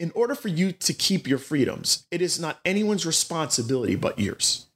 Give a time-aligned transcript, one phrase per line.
[0.00, 4.66] in order for you to keep your freedoms, it is not anyone's responsibility but yours.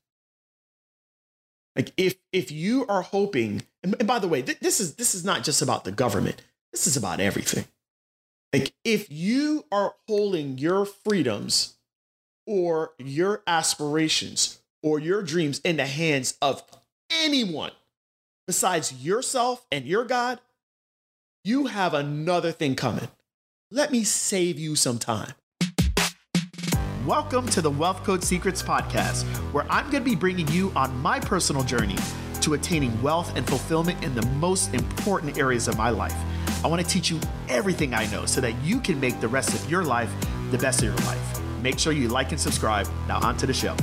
[1.74, 5.24] Like if if you are hoping, and, by the way, th- this is this is
[5.24, 6.42] not just about the government.
[6.72, 7.64] This is about everything.
[8.52, 11.74] Like if you are holding your freedoms
[12.46, 16.62] or your aspirations or your dreams in the hands of
[17.10, 17.72] anyone
[18.46, 20.38] besides yourself and your God,
[21.42, 23.08] you have another thing coming.
[23.70, 25.32] Let me save you some time.
[27.06, 30.96] Welcome to the Wealth Code Secrets podcast, where I'm going to be bringing you on
[31.00, 31.96] my personal journey
[32.42, 36.14] to attaining wealth and fulfillment in the most important areas of my life.
[36.62, 37.18] I want to teach you
[37.48, 40.12] everything I know so that you can make the rest of your life
[40.50, 41.40] the best of your life.
[41.62, 42.86] Make sure you like and subscribe.
[43.08, 43.74] Now, on to the show.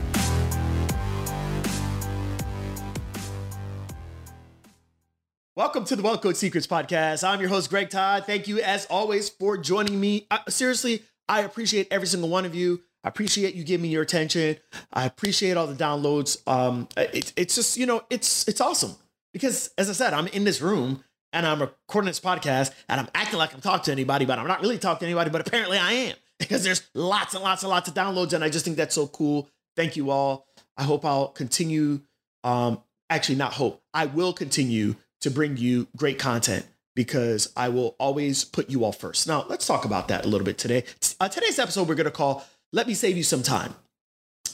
[5.72, 7.26] Welcome to the Wealth Code Secrets podcast.
[7.26, 8.26] I'm your host, Greg Todd.
[8.26, 10.28] Thank you, as always, for joining me.
[10.30, 12.82] I, seriously, I appreciate every single one of you.
[13.06, 14.58] I appreciate you giving me your attention.
[14.92, 16.46] I appreciate all the downloads.
[16.46, 18.98] Um, it, it's just you know, it's it's awesome
[19.32, 23.08] because, as I said, I'm in this room and I'm recording this podcast and I'm
[23.16, 25.30] acting like I'm talking to anybody, but I'm not really talking to anybody.
[25.30, 28.50] But apparently, I am because there's lots and lots and lots of downloads, and I
[28.50, 29.48] just think that's so cool.
[29.78, 30.48] Thank you all.
[30.76, 32.02] I hope I'll continue.
[32.44, 33.82] Um, actually, not hope.
[33.94, 38.92] I will continue to bring you great content because I will always put you all
[38.92, 39.28] first.
[39.28, 40.84] Now, let's talk about that a little bit today.
[41.20, 43.74] Uh, today's episode, we're going to call Let Me Save You Some Time.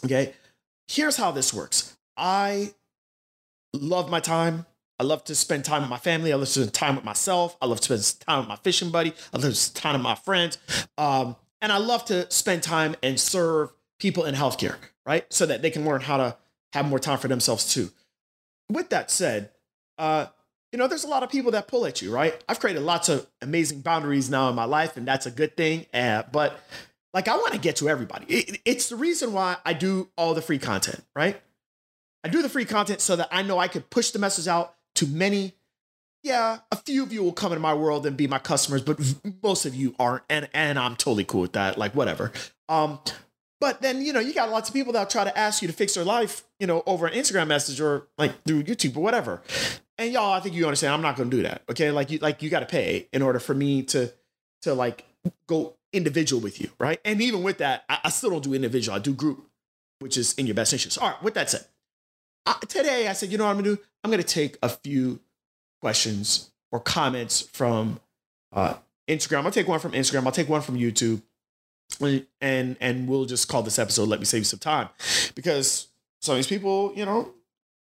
[0.06, 0.34] Okay.
[0.88, 2.74] Here's how this works I
[3.74, 4.66] love my time.
[5.00, 6.34] I love to spend time with my family.
[6.34, 7.56] I love to spend time with myself.
[7.62, 9.14] I love to spend time with my fishing buddy.
[9.34, 10.58] I love to spend time with my friends.
[10.98, 15.32] Um, and I love to spend time and serve people in healthcare, right?
[15.32, 16.38] So that they can learn how to
[16.74, 17.92] have more time for themselves too.
[18.70, 19.52] With that said,
[19.98, 20.28] uh,
[20.78, 22.40] you know, there's a lot of people that pull at you, right?
[22.48, 25.88] I've created lots of amazing boundaries now in my life, and that's a good thing.
[25.92, 26.60] Uh, but
[27.16, 28.28] like, I want to get to everybody.
[28.28, 31.42] It, it's the reason why I do all the free content, right?
[32.24, 34.76] I do the free content so that I know I could push the message out
[34.98, 35.56] to many.
[36.22, 39.00] Yeah, a few of you will come into my world and be my customers, but
[39.42, 41.80] most of you aren't, and and I'm totally cool with that.
[41.80, 42.32] Like, whatever.
[42.70, 43.00] Um,
[43.60, 45.74] but then, you know, you got lots of people that try to ask you to
[45.74, 49.42] fix their life, you know, over an Instagram message or like through YouTube or whatever.
[49.98, 50.94] And y'all, I think you understand.
[50.94, 51.64] I'm not going to do that.
[51.70, 54.12] Okay, like you, like you got to pay in order for me to,
[54.62, 55.06] to like
[55.48, 57.00] go individual with you, right?
[57.04, 58.96] And even with that, I, I still don't do individual.
[58.96, 59.48] I do group,
[60.00, 61.00] which is in your best interest.
[61.00, 61.24] All right.
[61.24, 61.66] With that said,
[62.46, 63.88] I, today I said, you know what I'm going to do?
[64.04, 65.20] I'm going to take a few
[65.82, 68.00] questions or comments from
[68.54, 68.76] uh,
[69.08, 69.46] Instagram.
[69.46, 70.26] I'll take one from Instagram.
[70.26, 71.22] I'll take one from YouTube,
[72.42, 74.90] and and we'll just call this episode "Let Me Save You Some Time,"
[75.36, 75.88] because
[76.22, 77.32] some of these people, you know,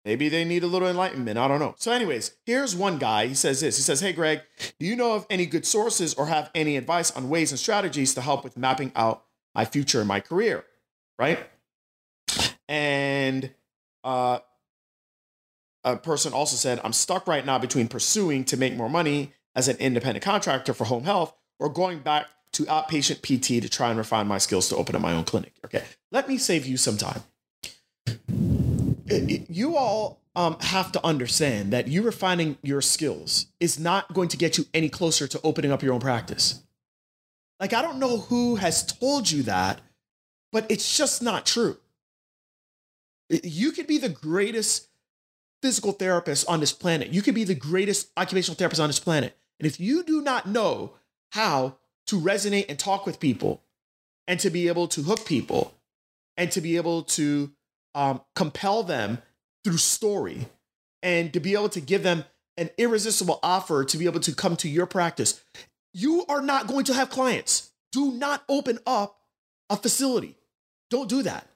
[0.07, 1.38] Maybe they need a little enlightenment.
[1.38, 1.75] I don't know.
[1.78, 3.28] So, anyways, here's one guy.
[3.28, 4.40] He says this He says, Hey, Greg,
[4.79, 8.13] do you know of any good sources or have any advice on ways and strategies
[8.13, 10.63] to help with mapping out my future and my career?
[11.19, 11.46] Right.
[12.69, 13.53] And
[14.06, 14.40] uh,
[15.84, 19.67] a person also said, I'm stuck right now between pursuing to make more money as
[19.67, 23.97] an independent contractor for home health or going back to outpatient PT to try and
[23.97, 25.56] refine my skills to open up my own clinic.
[25.66, 25.84] Okay.
[26.12, 27.23] Let me save you some time
[29.09, 34.38] you all um, have to understand that you refining your skills is not going to
[34.38, 36.63] get you any closer to opening up your own practice.
[37.59, 39.81] Like, I don't know who has told you that,
[40.51, 41.78] but it's just not true.
[43.29, 44.88] You could be the greatest
[45.62, 47.09] physical therapist on this planet.
[47.09, 49.35] You could be the greatest occupational therapist on this planet.
[49.59, 50.94] And if you do not know
[51.31, 53.63] how to resonate and talk with people
[54.28, 55.73] and to be able to hook people
[56.38, 57.51] and to be able to
[57.97, 59.18] um, compel them
[59.63, 60.47] through story
[61.02, 62.24] and to be able to give them
[62.58, 65.44] an irresistible offer to be able to come to your practice,
[65.94, 67.72] you are not going to have clients.
[67.91, 69.18] Do not open up
[69.69, 70.35] a facility.
[70.91, 71.47] Don't do that.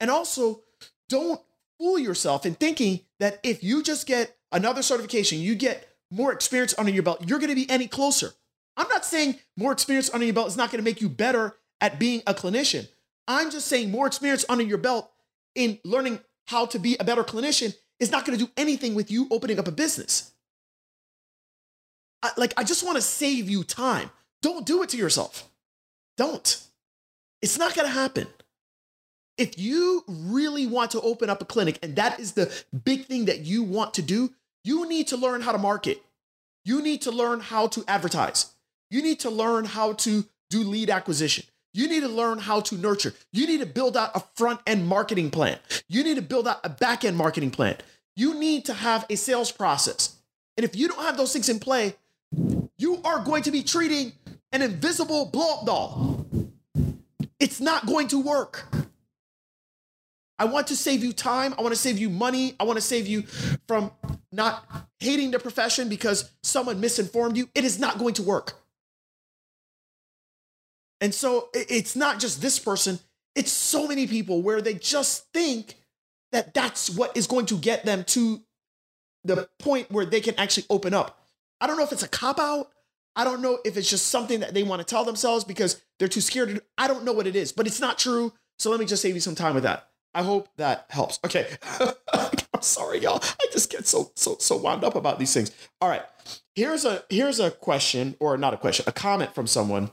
[0.00, 0.62] And also,
[1.08, 1.40] don't
[1.78, 6.74] fool yourself in thinking that if you just get another certification, you get more experience
[6.78, 8.30] under your belt, you're going to be any closer.
[8.76, 11.56] I'm not saying more experience under your belt is not going to make you better
[11.80, 12.86] at being a clinician.
[13.26, 15.10] I'm just saying more experience under your belt
[15.58, 19.10] in learning how to be a better clinician is not going to do anything with
[19.10, 20.32] you opening up a business.
[22.22, 24.10] I, like, I just want to save you time.
[24.40, 25.50] Don't do it to yourself.
[26.16, 26.62] Don't.
[27.42, 28.28] It's not going to happen.
[29.36, 32.52] If you really want to open up a clinic and that is the
[32.84, 34.30] big thing that you want to do,
[34.64, 36.02] you need to learn how to market.
[36.64, 38.52] You need to learn how to advertise.
[38.90, 41.44] You need to learn how to do lead acquisition.
[41.74, 43.14] You need to learn how to nurture.
[43.32, 45.58] You need to build out a front end marketing plan.
[45.88, 47.76] You need to build out a back end marketing plan.
[48.16, 50.16] You need to have a sales process.
[50.56, 51.94] And if you don't have those things in play,
[52.78, 54.12] you are going to be treating
[54.52, 56.26] an invisible blow up doll.
[57.38, 58.66] It's not going to work.
[60.38, 61.54] I want to save you time.
[61.58, 62.54] I want to save you money.
[62.58, 63.22] I want to save you
[63.66, 63.90] from
[64.32, 67.48] not hating the profession because someone misinformed you.
[67.54, 68.54] It is not going to work.
[71.00, 72.98] And so it's not just this person,
[73.34, 75.76] it's so many people where they just think
[76.32, 78.40] that that's what is going to get them to
[79.24, 81.20] the point where they can actually open up.
[81.60, 82.70] I don't know if it's a cop out.
[83.16, 86.08] I don't know if it's just something that they want to tell themselves because they're
[86.08, 86.48] too scared.
[86.50, 88.32] To, I don't know what it is, but it's not true.
[88.58, 89.88] So let me just save you some time with that.
[90.14, 91.18] I hope that helps.
[91.24, 91.48] Okay.
[92.12, 93.20] I'm sorry, y'all.
[93.22, 95.52] I just get so so so wound up about these things.
[95.80, 96.02] All right.
[96.54, 99.90] Here's a here's a question, or not a question, a comment from someone.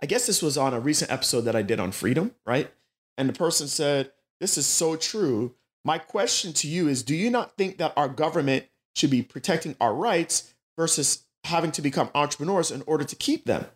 [0.00, 2.70] I guess this was on a recent episode that I did on freedom, right?
[3.16, 5.54] And the person said, This is so true.
[5.84, 9.76] My question to you is Do you not think that our government should be protecting
[9.80, 13.66] our rights versus having to become entrepreneurs in order to keep them?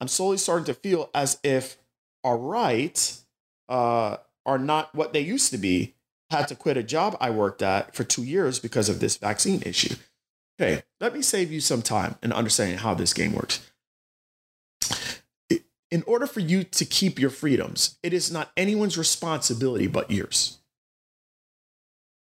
[0.00, 1.78] I'm slowly starting to feel as if
[2.24, 3.24] our rights
[3.68, 5.94] uh, are not what they used to be.
[6.30, 9.62] Had to quit a job I worked at for two years because of this vaccine
[9.66, 9.94] issue.
[10.60, 13.71] Okay, let me save you some time in understanding how this game works.
[15.92, 20.56] In order for you to keep your freedoms, it is not anyone's responsibility but yours.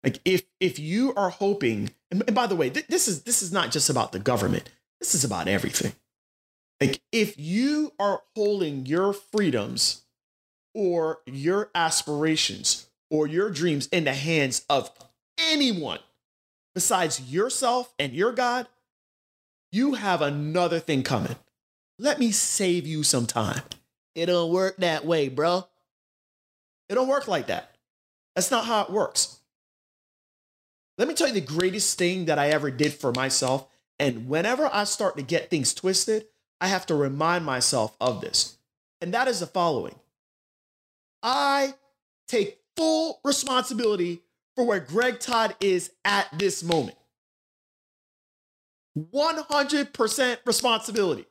[0.03, 3.53] Like if if you are hoping, and, by the way, th- this is this is
[3.53, 4.71] not just about the government.
[5.01, 5.93] This is about everything.
[6.81, 10.03] Like if you are holding your freedoms
[10.75, 14.91] or your aspirations or your dreams in the hands of
[15.39, 15.99] anyone
[16.75, 18.67] besides yourself and your God,
[19.71, 21.37] you have another thing coming.
[22.03, 23.63] Let me save you some time.
[24.17, 25.69] It don't work that way, bro.
[26.89, 27.77] It don't work like that.
[28.35, 29.39] That's not how it works.
[30.99, 33.69] Let me tell you the greatest thing that I ever did for myself.
[34.01, 36.27] And whenever I start to get things twisted,
[36.61, 38.59] I have to remind myself of this.
[39.01, 39.95] And that is the following
[41.23, 41.75] I
[42.27, 44.23] take full responsibility
[44.57, 46.97] for where Greg Todd is at this moment.
[48.99, 51.27] 100% responsibility.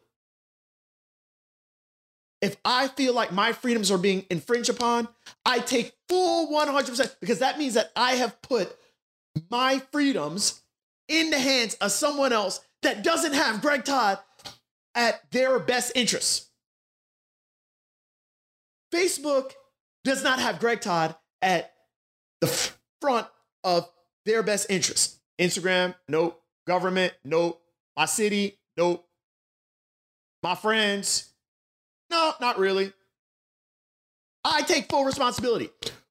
[2.41, 5.07] If I feel like my freedoms are being infringed upon,
[5.45, 8.75] I take full 100% because that means that I have put
[9.49, 10.61] my freedoms
[11.07, 14.19] in the hands of someone else that doesn't have Greg Todd
[14.95, 16.49] at their best interests.
[18.93, 19.51] Facebook
[20.03, 21.73] does not have Greg Todd at
[22.41, 22.47] the
[23.01, 23.27] front
[23.63, 23.89] of
[24.25, 25.19] their best interests.
[25.39, 26.41] Instagram, nope.
[26.67, 27.61] Government, nope.
[27.95, 29.07] My city, nope.
[30.43, 31.30] My friends,
[32.11, 32.93] no, not really.
[34.43, 35.69] I take full responsibility,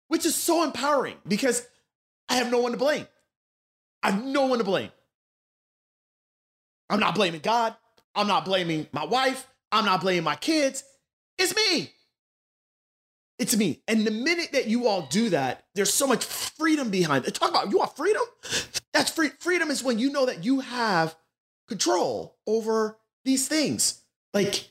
[0.09, 1.67] which is so empowering because
[2.29, 3.07] I have no one to blame.
[4.03, 4.91] I have no one to blame.
[6.89, 7.75] I'm not blaming God.
[8.15, 9.47] I'm not blaming my wife.
[9.71, 10.83] I'm not blaming my kids.
[11.39, 11.93] It's me.
[13.39, 13.83] It's me.
[13.89, 17.35] And the minute that you all do that, there's so much freedom behind it.
[17.35, 18.23] Talk about you want freedom?
[18.93, 19.31] That's free.
[19.39, 21.15] Freedom is when you know that you have
[21.69, 24.03] control over these things.
[24.35, 24.70] Like,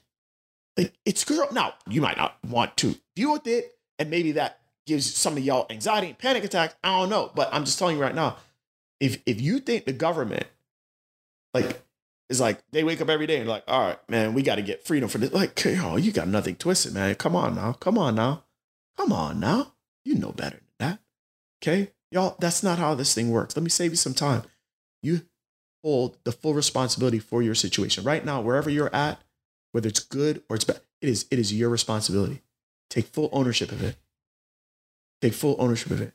[0.77, 1.49] like it's control.
[1.51, 5.43] Now, you might not want to deal with it, and maybe that gives some of
[5.43, 6.75] y'all anxiety and panic attacks.
[6.83, 8.37] I don't know, but I'm just telling you right now.
[8.99, 10.45] If if you think the government,
[11.53, 11.81] like,
[12.29, 14.61] is like they wake up every day and like, all right, man, we got to
[14.61, 15.31] get freedom for this.
[15.31, 17.15] Like, oh, you got nothing twisted, man.
[17.15, 18.43] Come on now, come on now.
[18.97, 19.73] Come on now.
[20.03, 20.99] You know better than that.
[21.61, 21.91] Okay?
[22.11, 23.55] Y'all, that's not how this thing works.
[23.55, 24.43] Let me save you some time.
[25.01, 25.21] You
[25.83, 28.03] hold the full responsibility for your situation.
[28.03, 29.21] Right now, wherever you're at,
[29.71, 32.41] whether it's good or it's bad, it is, it is your responsibility.
[32.89, 33.95] Take full ownership of it.
[35.21, 36.13] Take full ownership of it.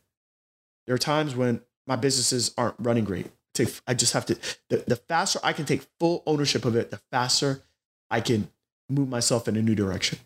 [0.87, 3.31] There are times when my businesses aren't running great.
[3.55, 6.91] Take, I just have to, the, the faster I can take full ownership of it,
[6.91, 7.63] the faster
[8.11, 8.49] I can
[8.89, 10.19] move myself in a new direction.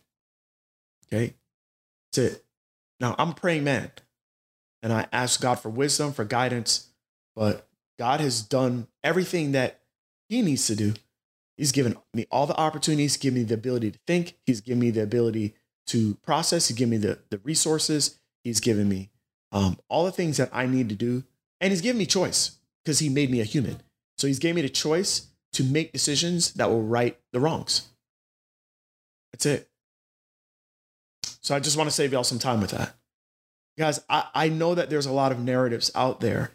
[1.06, 1.34] Okay?
[2.12, 2.44] That's it.
[3.00, 3.90] Now, I'm a praying man
[4.82, 6.88] and I ask God for wisdom, for guidance,
[7.36, 7.68] but
[7.98, 9.80] God has done everything that
[10.28, 10.94] He needs to do.
[11.58, 14.90] He's given me all the opportunities, given me the ability to think, He's given me
[14.90, 15.54] the ability
[15.88, 19.10] to process, He's given me the, the resources, He's given me
[19.50, 21.24] um, all the things that I need to do,
[21.60, 23.82] and He's given me choice because He made me a human.
[24.16, 27.88] So He's gave me the choice to make decisions that will right the wrongs.
[29.32, 29.68] That's it.
[31.40, 32.94] So I just want to save y'all some time with that.
[33.76, 36.52] Guys, I, I know that there's a lot of narratives out there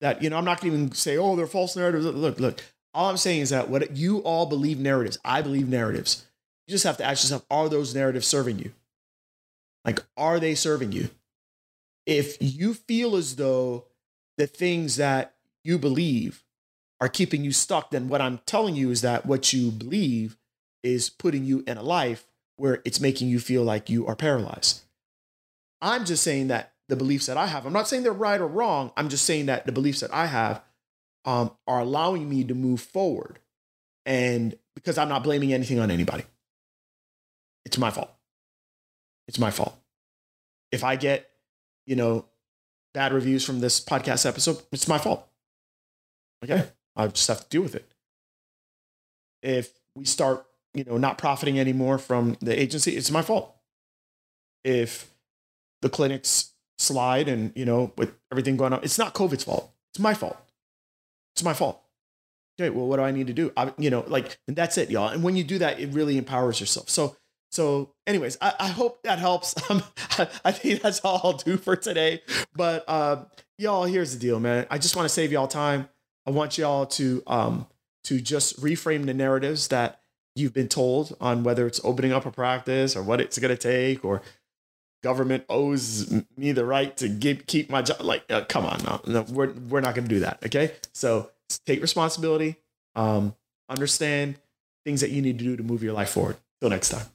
[0.00, 2.06] that, you know, I'm not going to even say, oh, they're false narratives.
[2.06, 2.62] Look, look,
[2.96, 6.24] all I'm saying is that what you all believe narratives, I believe narratives.
[6.66, 8.72] You just have to ask yourself, are those narratives serving you?
[9.84, 11.10] Like, are they serving you?
[12.06, 13.84] If you feel as though
[14.38, 16.42] the things that you believe
[17.00, 20.38] are keeping you stuck, then what I'm telling you is that what you believe
[20.82, 22.26] is putting you in a life
[22.56, 24.82] where it's making you feel like you are paralyzed.
[25.82, 28.46] I'm just saying that the beliefs that I have, I'm not saying they're right or
[28.46, 28.92] wrong.
[28.96, 30.62] I'm just saying that the beliefs that I have
[31.26, 33.40] um, are allowing me to move forward.
[34.06, 36.24] And because I'm not blaming anything on anybody,
[37.64, 38.10] it's my fault.
[39.26, 39.76] It's my fault.
[40.70, 41.28] If I get,
[41.84, 42.26] you know,
[42.94, 45.26] bad reviews from this podcast episode, it's my fault.
[46.44, 46.68] Okay.
[46.94, 47.90] I just have to deal with it.
[49.42, 53.54] If we start, you know, not profiting anymore from the agency, it's my fault.
[54.64, 55.10] If
[55.82, 59.72] the clinics slide and, you know, with everything going on, it's not COVID's fault.
[59.92, 60.38] It's my fault.
[61.36, 61.82] It's my fault.
[62.58, 63.52] Okay, well, what do I need to do?
[63.58, 65.08] I, you know, like, and that's it, y'all.
[65.08, 66.88] And when you do that, it really empowers yourself.
[66.88, 67.14] So,
[67.50, 69.54] so, anyways, I, I hope that helps.
[69.70, 69.82] Um,
[70.18, 72.22] I, I, think that's all I'll do for today.
[72.54, 73.24] But uh,
[73.58, 74.66] y'all, here's the deal, man.
[74.70, 75.88] I just want to save y'all time.
[76.24, 77.66] I want y'all to um,
[78.04, 80.00] to just reframe the narratives that
[80.36, 83.56] you've been told on whether it's opening up a practice or what it's going to
[83.56, 84.22] take or
[85.06, 88.00] government owes me the right to give, keep my job.
[88.00, 90.44] Like, uh, come on, no, no, we're we're not going to do that.
[90.44, 91.30] Okay, so
[91.64, 92.56] take responsibility.
[92.96, 93.36] Um,
[93.68, 94.36] understand
[94.84, 96.38] things that you need to do to move your life forward.
[96.60, 97.06] Till next time.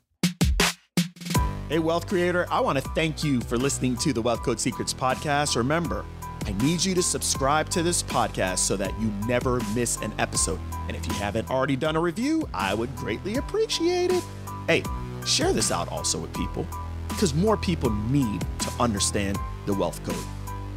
[1.67, 4.93] Hey, wealth creator, I want to thank you for listening to the Wealth Code Secrets
[4.93, 5.57] podcast.
[5.57, 6.05] Remember,
[6.45, 10.59] I need you to subscribe to this podcast so that you never miss an episode.
[10.87, 14.23] And if you haven't already done a review, I would greatly appreciate it.
[14.67, 14.83] Hey,
[15.25, 16.65] share this out also with people
[17.11, 20.15] because more people need to understand the wealth code.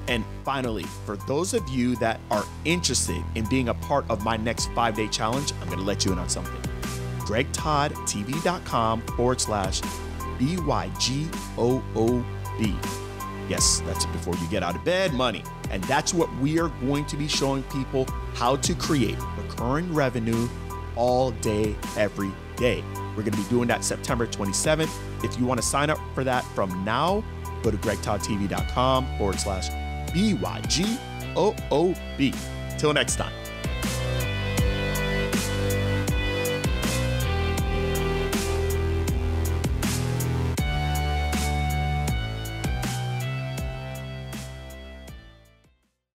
[0.08, 4.36] And finally, for those of you that are interested in being a part of my
[4.36, 6.60] next five day challenge, I'm going to let you in on something.
[7.20, 9.80] GregToddTV.com forward slash
[10.38, 11.24] BYGOOB.
[13.48, 15.42] Yes, that's before you get out of bed money.
[15.70, 20.48] And that's what we are going to be showing people how to create recurring revenue
[20.96, 22.84] all day, every day.
[23.16, 24.90] We're going to be doing that September 27th.
[25.24, 27.22] If you want to sign up for that from now,
[27.62, 29.68] go to gregtoddtv.com forward slash
[30.12, 30.98] BYGOOB.
[32.78, 33.43] Till next time.